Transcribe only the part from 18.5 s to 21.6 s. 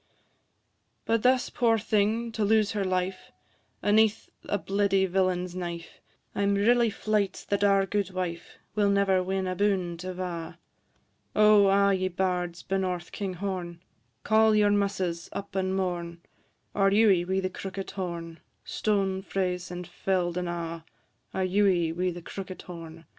Stown frae 's, and fell'd and a'! Our